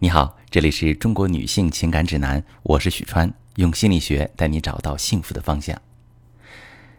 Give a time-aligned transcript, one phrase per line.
[0.00, 5.80] 你好，这里是中国女性情感指南，我是许川，用心理学带你找到幸福的方向。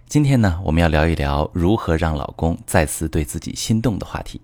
[0.08, 4.40] 今天呢，我们要聊一聊如何让老公再次对自己心动的话题。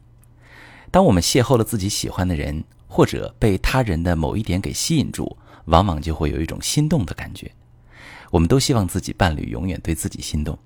[0.91, 7.49] 当我们邂逅了自己喜欢的人，或者被他人的某一点给吸引住，往往就会有一种心动的感觉。
[8.31, 10.59] 我们都希望自己伴侣永远对自己心动，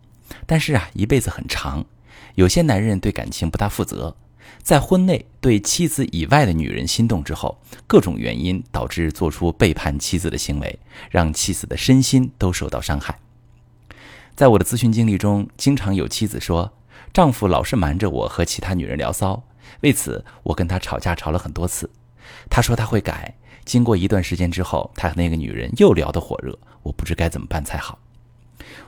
[0.48, 1.86] 但是啊，一辈子很长，
[2.34, 4.18] 有些男人对感情不大负责。
[4.62, 10.80] 在婚内对妻子以外的女人心动之后，各种原因导致做出背叛妻子的行为，
[11.12, 13.20] 让妻子的身心都受到伤害。
[14.36, 16.74] 在我的咨询经历中，经常有妻子说，
[17.14, 19.44] 丈夫老是瞒着我和其他女人聊骚，
[19.82, 21.90] 为此我跟他吵架吵了很多次。
[22.50, 28.00] 他说他会改，经过一段时间之后，他和那个女人又聊得火热，我不知该怎么办才好。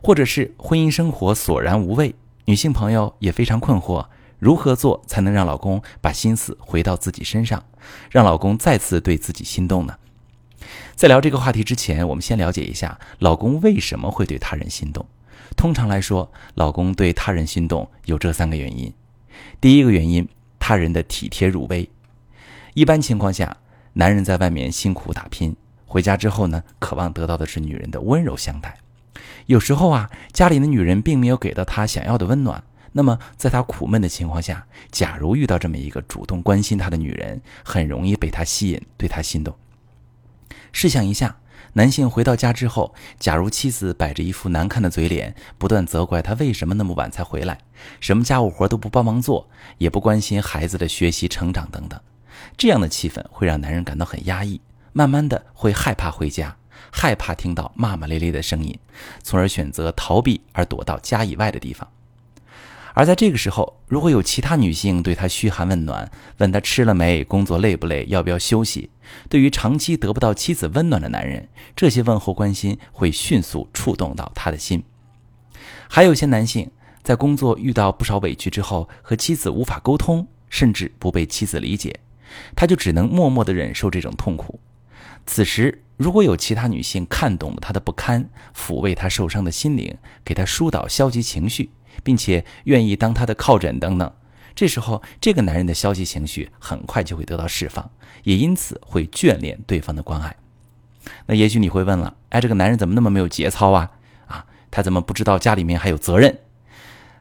[0.02, 2.16] 或者是婚姻生活索然无味，
[2.46, 4.08] 女性朋友也非常困惑。
[4.40, 7.64] 如何做才能让老公把心思回到自己身上，
[8.12, 9.96] 让老公再次对自己心动呢？
[10.96, 15.06] 在聊这个话题之前，我们先了解一下老公为什么会对他人心动。
[15.56, 18.94] 通常来说，老公对他人心动有这三个原因。
[19.62, 20.28] 第一个原因，
[20.60, 21.90] 他人的体贴入微。
[22.74, 23.58] 一般情况下，
[23.94, 28.78] 男人在外面辛苦打拼，回家之后呢，渴望得到的是女人的温柔相待。
[29.46, 32.64] 有时候啊，家里的女人并没有给到他想要的温暖。
[32.98, 39.56] 那么，在他苦闷的情况下，假如遇到这么一个主动关心他的女人，很容易被他吸引，对他心动。
[40.72, 41.38] 试想一下，
[41.74, 47.60] 男性回到家之后，假如妻子摆着一副难看的嘴脸，不断责怪他为什么那么晚才回来，
[48.00, 52.02] 什么家务活都不帮忙做，也不关心孩子的学习成长等等，
[52.58, 54.60] 这样的气氛会让男人感到很压抑，
[54.92, 56.58] 慢慢的会害怕回家，
[56.92, 58.76] 害怕听到骂骂咧咧的声音，
[59.22, 61.88] 从而选择逃避而躲到家以外的地方。
[62.98, 66.10] 而在这个时候，如果有其他女性对他嘘寒问暖，
[66.40, 68.90] 问他吃了没，工作累不累，要不要休息，
[69.30, 74.84] 对于长期得不到妻子温暖的男人，这些问候关心会迅速触动到他的心。
[75.88, 76.72] 还有些男性
[77.04, 82.00] 在工作遇到不少委屈之后，和妻子无法沟通，甚至不被妻子理解，
[82.56, 84.60] 他就只能默默地忍受这种痛苦。
[85.28, 91.70] 此时，如果有其他女性看懂了他的不堪，抚慰他受伤的心灵，给他疏导消极情绪。
[92.04, 94.12] 并且愿意当他的靠枕等等，
[94.56, 97.90] 这时候这个男人的消极情绪很快就会得到释放，
[98.24, 100.36] 也因此会眷恋对方的关爱。
[101.26, 103.92] 那也许你会问了，哎，这个男人怎么那么没有节操啊？
[104.26, 106.38] 啊，他怎么不知道家里面还有责任？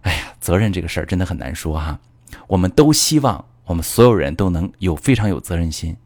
[0.03, 2.01] 哎呀，责任这个事儿真的很难说哈。
[2.49, 5.97] 我们都希望我们所有人都能有非常有责任心，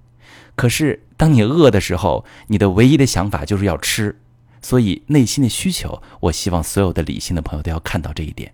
[0.54, 4.20] 可是当你饿的时候，你的唯一的想法就是要吃，
[4.60, 8.52] 所以内心的需求，我希望所有的理性的朋友都要看到这一点。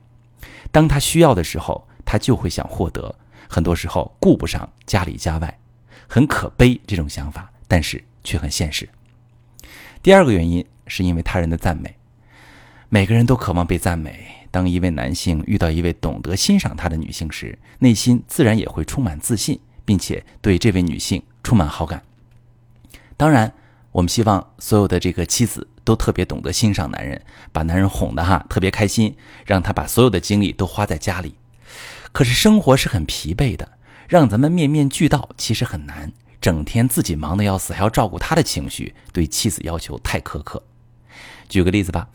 [0.76, 3.14] 当他需要的时候，他就会想获得。
[3.48, 5.58] 很多时候顾不上家里家外，
[6.06, 8.86] 很可悲这种想法，但是却很现实。
[10.02, 11.96] 第二个原因是因为他人的赞美。
[12.90, 14.28] 每个人都渴望被赞美。
[14.50, 22.02] 当一位男性遇到一位懂得欣赏他的女性时，内心自然也会充满自信，并且对这位女性充满好感。
[23.16, 23.50] 当然。
[23.92, 29.16] 我们希望所有的这个妻子都特别懂得欣赏男人，把男人哄的哈特别开心，
[29.46, 31.36] 让他把所有的精力都花在家里。
[32.12, 36.12] 可是生活是很疲惫的，让咱们面面俱到其实很难。
[36.40, 40.62] 整天自己忙得要死，还要照顾他的情绪，对妻子要求太苛刻。
[41.48, 42.08] 举个例子吧，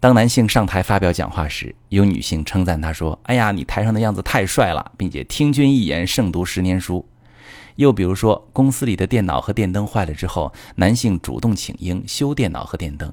[0.00, 7.06] 当男性上台发表讲话时，有女性称赞他说：“哎呀，你台上的样子太帅了，并且听君一言胜读十年书。”
[7.76, 13.12] 又比如说，公司里的电脑和电灯坏了之后，男性主动请缨修电脑和电灯。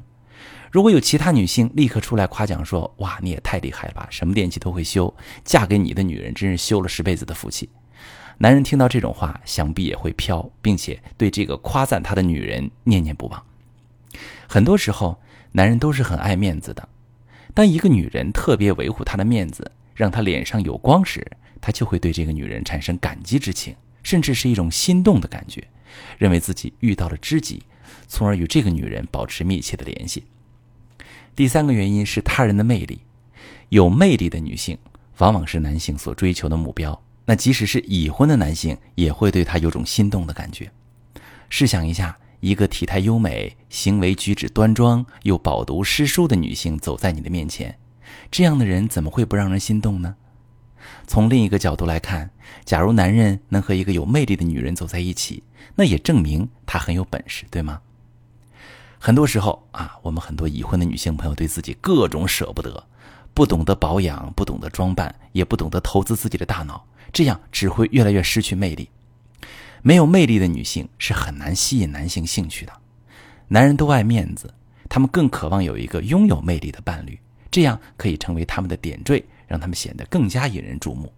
[0.72, 5.14] 如果有其他女性立刻出来夸奖说：“哇，你也太厉害了吧，什么电器都会修，
[5.44, 7.70] 嫁给你的女人真是修了十辈子的福气。”
[8.40, 13.44] 男人听到这种话，想必也会飘，并且对这个夸赞他的女人念念不忘。
[14.48, 15.20] 很多时候，
[15.52, 16.88] 男人都是很爱面子的。
[17.54, 21.26] 当一个女人特别维护他的面子，让他脸上有光时，
[21.60, 23.76] 他就会对这个女人产生感激之情。
[24.04, 25.68] 甚至是一种心动的感觉，
[26.18, 27.64] 认为自己遇到了知己，
[28.08, 30.24] 从而与这个女人保持密切的联系。
[31.36, 33.02] 第三个原因是他人的魅力，
[33.70, 34.78] 有魅力的女性
[35.18, 37.02] 往往是男性所追求的目标。
[37.26, 40.70] 那即使是已婚的男性，也会对她有种心动的感觉。
[41.50, 47.78] 试想一下，一个体态优美、行为举止端庄又饱读诗书的女性走在你的面前，
[48.32, 50.16] 这样的人怎么会不让人心动呢？
[51.08, 52.30] 从另一个角度来看，
[52.66, 55.44] 假如男人能和一个有魅力的女人走在一起，
[55.76, 57.82] 那也证明他很有本事，对吗？
[59.00, 62.84] 很多时候啊，我们很多已婚的女性朋友对自己各种舍不得，
[63.34, 68.90] 不懂得保养，不懂得装扮，也不懂得投资自己的大脑，这样只会越来越失去魅力。
[69.82, 72.74] 没有魅力的女性是很难吸引男性兴趣的。
[73.48, 74.54] 男人都爱面子，
[74.88, 77.20] 他们更渴望有一个拥有魅力的伴侣，
[77.50, 81.12] 这样可以成为他们的点缀，让他们显得更加引人注目。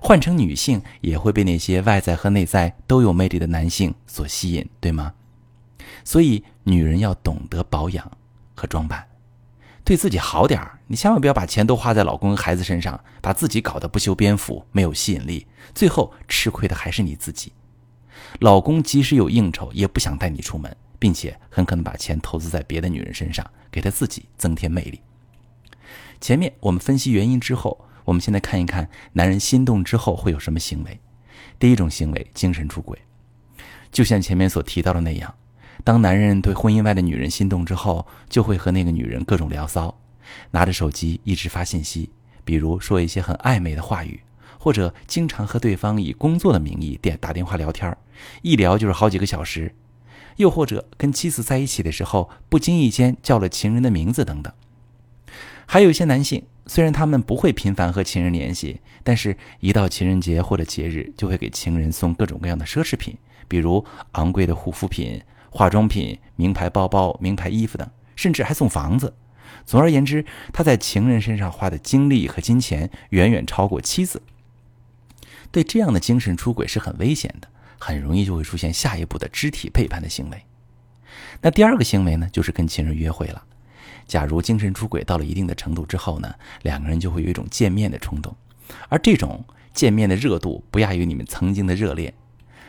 [0.00, 5.12] 换成女性也会被那些外在和内在都有魅力的男性所吸引，对吗？
[6.04, 8.10] 所以，女人要懂得保养
[8.54, 9.04] 和装扮，
[9.82, 10.78] 对自己好点儿。
[10.86, 17.52] 你千万不要把钱都花在老公和孩子身上，把自己搞得不修边幅、没有吸引力，最后吃亏的还是你自己。
[18.38, 25.00] 老公即使有应酬，也不想带你出门，并且很可能把钱投资在别的女人身上，给他自己增添魅力。
[26.20, 27.84] 前面我们分析原因之后。
[28.04, 30.98] 我们现在看一看男人心动之后会有什么行为。
[31.58, 32.98] 第一种行为，精神出轨。
[33.92, 35.34] 就像前面所提到的那样，
[35.84, 39.94] 当男人对婚姻外的女人心动之后，就会和那个女人各种聊骚，
[40.52, 42.08] 拿着手机一直发信息，
[42.46, 44.18] 比如说一些很暧昧的话语，
[44.58, 47.94] 或者经常和对方以工作的名义电打电话聊天，
[48.40, 49.74] 一聊就是好几个小时，
[50.36, 54.50] 又或者跟妻子在一起的时候，不经意间叫了情人的名字等等。
[55.70, 56.42] 还有一些男性。
[56.66, 63.16] 虽然他们不会频繁和情人联系，但是一到情人节或者节日，就会给情人送各种各样的奢侈品，
[63.46, 69.14] 比如昂贵的护肤品、化妆品、名牌包包、名牌衣服等，甚至还送房子。
[69.64, 74.20] 总而言之，他在情人身上花的精力和金钱远远超过妻子。
[75.50, 77.48] 对这样的精神出轨是很危险的，
[77.78, 80.42] 很容易就会出现下一步的肢体背叛的行为。
[81.40, 83.42] 那第二个行为呢，就是跟情人约会了。
[84.08, 88.34] 假如精神出轨到了一定的程度之后呢，两个人就会有一种见面的冲动，
[88.88, 92.12] 而这种见面的热度不亚于你们曾经的热恋，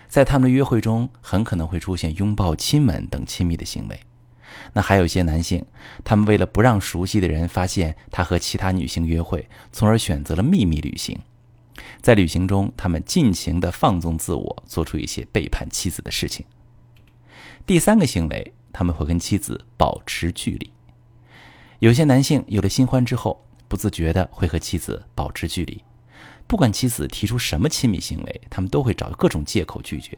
[0.08, 4.00] 在他们的约会中很可能会出现拥抱、亲吻等亲密的行为。
[4.74, 5.66] 那还有一些男性，
[6.04, 11.18] 他们为了不让熟悉的人发现他和其他女性约会，从而选择了秘密旅行。
[12.02, 16.46] 在旅行中，他们尽情的放纵自我，做出一些背叛妻子的事情。
[17.66, 20.72] 第三个行为，他们会跟妻子保持距离。
[21.80, 25.82] 有些男性有了新欢之后，不自觉的会和妻子保持距离，
[26.46, 30.18] 不管妻子提出什么亲密行为，他们都会找各种借口拒绝。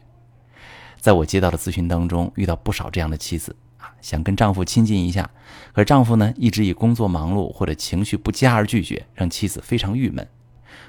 [0.98, 5.30] 在我接到的咨询当中，遇到不少这样的妻子啊，想跟丈夫亲近一下，
[5.72, 10.26] 可丈夫呢一直以工作忙碌或者情绪不佳而拒绝，让妻子非常郁闷。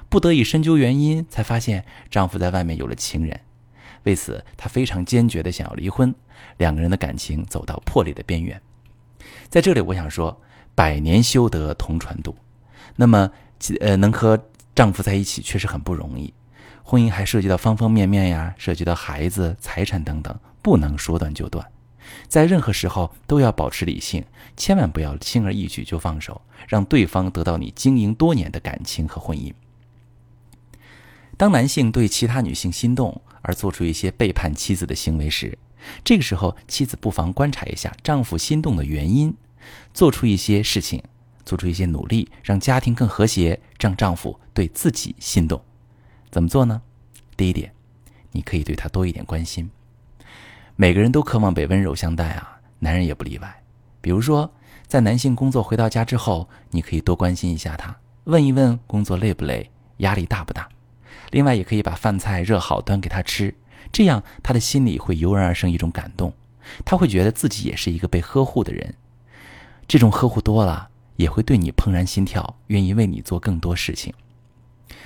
[0.08, 3.40] 不得已深究原因，才发现丈夫在外面有了情人，
[4.02, 6.12] 为此她非常坚决的想要离婚，
[6.56, 8.60] 两个人的感情走到破裂的边缘。
[9.48, 10.40] 在这里，我想说。
[10.74, 12.36] 百年修得同船渡，
[12.96, 13.30] 那么，
[13.80, 14.38] 呃，能和
[14.74, 16.32] 丈夫在一起确实很不容易。
[16.82, 21.66] 婚姻还涉及到方方面面呀，涉及到孩子、财产等等，不能说断就断。
[22.28, 24.22] 在任何时候都要保持理性，
[24.56, 29.52] 千万不要轻而易举就放手，让对方得到你经营多年的感情和婚姻。
[31.36, 35.58] 当男性对其他女性心动而做出一些背叛妻子的行为时，
[36.04, 39.34] 这个时候妻子不妨观察一下丈夫心动的原因。
[39.92, 41.02] 做出一些事情，
[41.44, 45.62] 做出一些努力，让家庭更和谐，让丈夫对自己心动。
[46.30, 46.82] 怎么做呢？
[47.36, 47.72] 第一点，
[48.32, 49.70] 你可以对他多一点关心。
[50.76, 53.62] 每个人都渴望被温柔相待啊，男人也不例外。
[54.00, 54.52] 比如说，
[54.86, 60.68] 在男性工作回到家之后，你可以多关心一下他，问一问工作累不累，压力大不大。
[61.30, 63.54] 另外，也可以把饭菜热好端给他吃，
[63.92, 66.32] 这样他的心里会油然而生一种感动，
[66.84, 68.94] 他会觉得自己也是一个被呵护的人。
[69.94, 74.12] 这种呵护多了，也会对你怦然心跳，愿意为你做更多事情。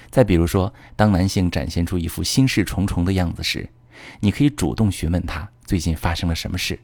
[0.08, 3.68] 再比如说，当男性展现出一副心事重重的样子时，
[4.18, 6.80] 你可以主动询问他最近发生了什么事。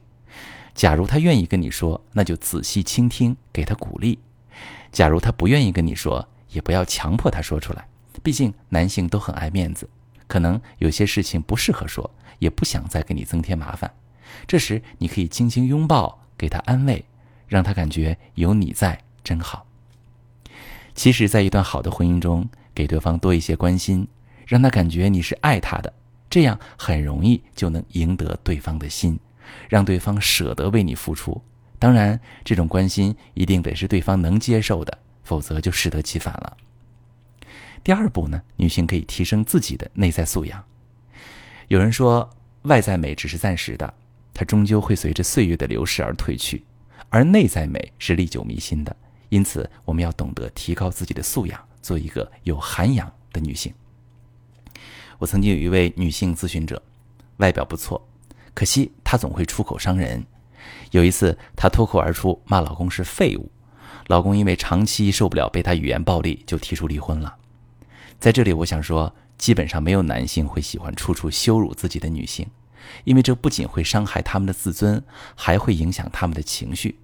[0.75, 4.19] 假如他愿意跟你说，那就仔细倾听，给他鼓励；
[4.91, 7.87] 假如他不愿意跟你说，也不要强迫他说出来。
[8.21, 9.89] 毕竟男性都很爱面子，
[10.27, 12.07] 可能有些事情不适合说，
[12.37, 13.91] 也不想再给你增添麻烦。
[14.45, 17.03] 这时，你可以轻轻拥抱，给他安慰。
[17.55, 19.65] 让他感觉有你在真好。
[20.93, 24.05] 其实，在一段好的婚姻中，给对方多一些关心，
[24.45, 25.93] 让他感觉你是爱他的，
[26.29, 29.17] 这样很容易就能赢得对方的心，
[29.69, 31.41] 让对方舍得为你付出。
[31.79, 36.57] 当然，这种关心一定得是对方能接受的，否则就适得其反了。
[37.85, 40.61] 第二步呢，女性可以提升自己的内在素养。
[41.69, 42.29] 有人说，
[42.63, 43.93] 外在美只是暂时的，
[44.33, 46.61] 它终究会随着岁月的流逝而褪去。
[47.15, 48.93] 而内在美是历久弥新的，
[49.29, 53.73] 因此我们要懂得提高自己的素养，做一个有涵养的女性。
[55.17, 56.83] 我曾经有一位女性咨询者，
[57.37, 58.05] 外表不错，
[58.53, 60.25] 可惜她总会出口伤人。
[60.91, 63.49] 有一次，她脱口而出骂老公是废物，
[64.07, 67.37] 老公因为长期受不了被她语言暴力，就提出离婚了。
[68.19, 72.45] 在这里，我想说，基本上没有男性会喜欢处处羞辱自己的女性，
[73.05, 75.01] 因为这不仅会伤害他们的自尊，
[75.33, 76.99] 还会影响他们的情绪。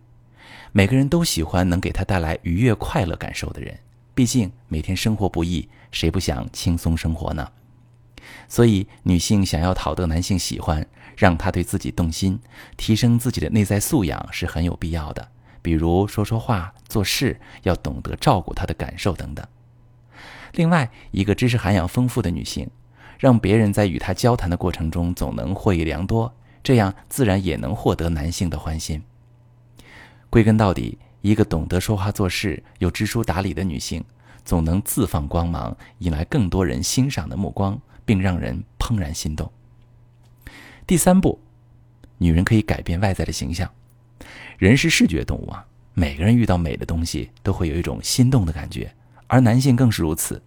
[0.74, 3.78] 每个人都喜欢能给他带来愉悦、快乐感受的人，
[4.14, 7.52] 毕竟每天生活不易，谁不想轻松生活呢？
[8.48, 10.88] 所以，女性想要讨得男性喜欢，
[11.18, 12.40] 让他对自己动心，
[12.78, 15.28] 提升自己的内在素养是很有必要的。
[15.62, 19.46] 比如说说话、做事要懂得照顾他的感受等等。
[20.54, 22.70] 另外，一个知识涵养丰富的女性，
[23.20, 29.04] 让别人在与她交谈的过程中总能获益良多，这样自然也能获得男性的欢心。
[30.32, 34.02] 归根到底，一个懂得说话做事又知书达理的女性，
[34.46, 39.52] 总能自放光芒，引来更多人欣赏的目光，并让人怦然心动。
[40.88, 41.38] 第三步，
[42.18, 43.70] 女人可以改变外在的形象。
[44.58, 48.90] 人是视觉动物啊，每个人遇到美的东西都会有一种心动的感觉。
[49.28, 50.42] 而男性更是如此，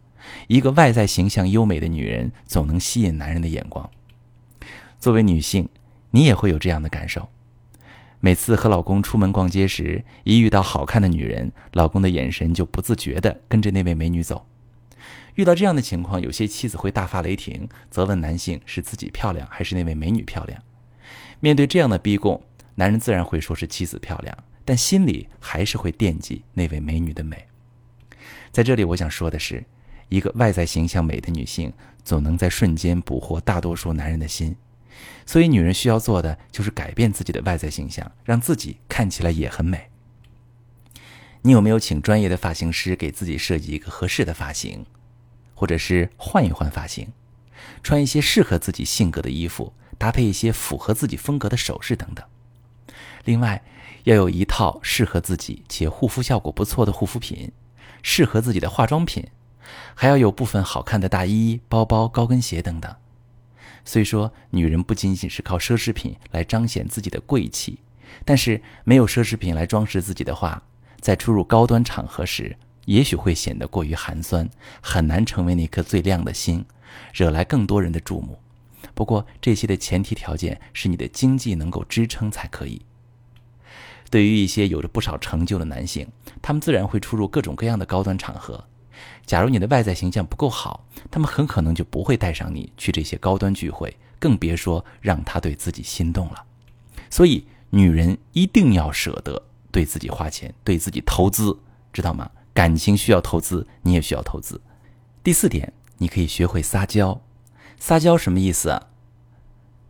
[0.46, 3.90] 一个外在形象优美的女人总能吸引男人的眼光。
[4.98, 5.68] 作为女性，
[6.10, 7.28] 你也会有这样的感受：
[8.24, 14.46] 每次和老公出门逛街时，一遇到好看的女人，老公的眼神就不自觉地跟着那位美女走。
[15.34, 20.58] 遇到这样的情况，有些妻子会大发雷霆，责问男性是自己漂亮还是那位美女漂亮。
[21.40, 22.42] 面对这样的逼供，
[22.76, 27.46] 男人自然会说是妻子漂亮，但心里还是会惦记那位美女的美。
[28.50, 29.62] 在这里，我想说的是，
[30.08, 31.70] 一个外在形象美的女性，
[32.02, 34.56] 总能在瞬间捕获大多数男人的心。
[35.26, 39.90] 所以，女人需要做的就是改变自己的外在形象，让自己看起来也很美。
[41.42, 44.86] 你有没有请专业的发型师给自己设计一个合适的发型，
[45.54, 47.12] 或者是换一换发型，
[47.82, 52.24] 穿一些适合自己性格的衣服，搭配一些符合自己风格的首饰等等？
[53.24, 53.62] 另外，
[54.04, 57.52] 要有一套适合自己且护肤效果不错的护肤品。
[58.06, 59.26] 适合自己的化妆品，
[59.94, 62.94] 还要有部分好看的大衣、包包、高跟鞋等等。
[63.84, 67.78] 虽说女人不仅仅是靠奢侈品来彰显自己的贵气，
[68.24, 70.62] 但是没有奢侈品来装饰自己的话，
[71.00, 74.48] 在出入高端场合时，也许会显得过于寒酸，
[74.80, 76.64] 很难成为那颗最亮的星，
[77.12, 78.38] 惹来更多人的注目。
[78.94, 82.80] 不过这些的前提条件是你的经济能够支撑才可以。
[84.10, 86.06] 对于一些有着不少成就的男性，
[86.40, 88.64] 他们自然会出入各种各样的高端场合。
[89.26, 96.44] 假如你的外在形象不够好，他们很可能就不会带上你去这些高端聚会，更别说让他对自己心动了。
[97.10, 101.58] 所以，女人一定要舍得对自己花钱，对自己投资，
[101.92, 102.30] 知道吗？
[102.52, 104.60] 感情需要投资，你也需要投资。
[105.22, 107.20] 第四点，你可以学会撒娇。
[107.78, 108.88] 撒娇什么意思啊？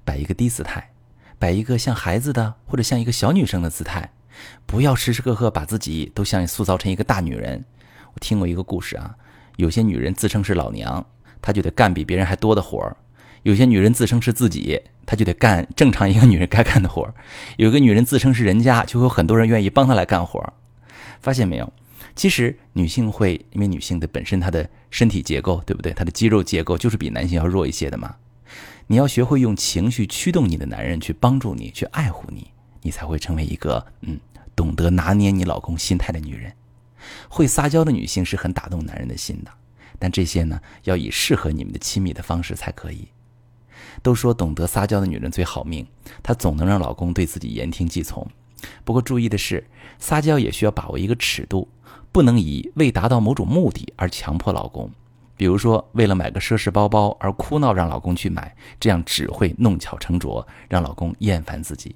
[0.05, 0.93] 摆一个低姿态。
[1.37, 4.13] 摆一个像孩子的或者像一个小女生的姿态，
[4.65, 7.63] 不要时时刻刻把自己都像塑造成一个大女人。
[8.15, 9.15] 我听过一个故事啊，
[9.57, 11.07] 有些女人自称是老娘，
[11.41, 12.97] 她就得干比别人还多的活儿；
[13.43, 17.15] 有些女人自称是自己，她就得干正常一个女人该干的活儿；
[17.57, 20.53] 有个女人自称是人家，就有很多人愿意帮她来干活儿。
[21.21, 21.73] 发现没有？
[22.15, 25.93] 其实女性会因为女性的本身她的身体结构，对不对？
[25.93, 28.17] 她的肌肉结构就是比男性要弱一些的嘛。
[28.87, 32.49] 你要学会用情绪驱动你的男人去帮助你，去爱护你，
[32.83, 34.21] 你才会成为一个嗯
[34.55, 36.53] 懂得拿捏你老公心态的女人。
[37.29, 39.51] 会撒娇的女性是很打动男人的心的，
[39.99, 43.09] 但这些呢要以适合你们的亲密的方式才可以。
[44.03, 45.87] 都说懂得撒娇的女人最好命，
[46.23, 48.27] 她总能让老公对自己言听计从。
[48.85, 49.65] 不过注意的是，
[49.99, 51.69] 撒娇也需要把握一个尺度，
[52.11, 54.91] 不能以为达到某种目的而强迫老公。
[55.37, 61.95] 比如说，为了买个奢侈包包而哭闹，让老公去买，这样只会弄巧成拙，让老公厌烦自己。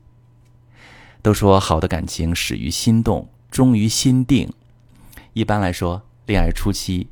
[1.23, 4.53] 都说好的感情始于心动，终于心定。
[5.39, 7.07] 一般来说，恋爱初期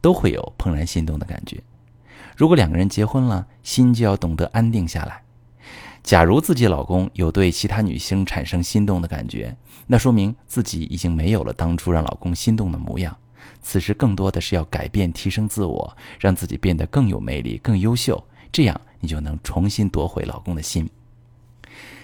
[0.00, 1.62] 都会有怦然心动的感觉。
[2.36, 5.22] 如果两个人结婚了，心就要懂得安定下来。
[6.02, 9.56] 假如自己老公有对其他女性产生心动的感觉，
[9.86, 13.16] 那说明自己已经没有了当初让老公心动的模样。
[13.62, 18.20] 此时更多的是要改变、提升自我，让自己变得更有魅力、更优秀，
[18.50, 20.90] 这样你就能重新夺回老公的心。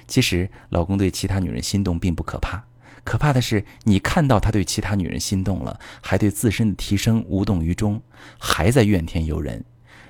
[0.06, 2.62] 其实，老公对其他女人心动并不可怕，
[3.04, 8.00] 可怕的是你看到他对其他女人心动了，还对自身的提升无动于衷，
[8.38, 9.64] 还在怨天尤人，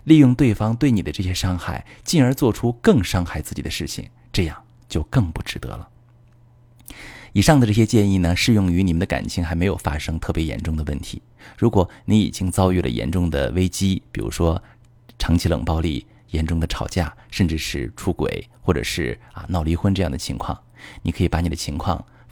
[0.05, 4.57] 利用对方对你的这些伤害，进而做出更伤害自己的事情，这样
[4.89, 5.89] 就更不值得了。
[7.33, 11.21] 以上的这些建议呢，适用于你们的感情还没有发生特别严重的问题。
[11.59, 14.63] 如果你已经遭遇了严重的危机，比如说
[15.19, 20.57] 长期冷暴力、严重的吵架，甚至是出轨，或者是啊闹离婚这样的情况，
[21.03, 22.07] 你可以把你的情况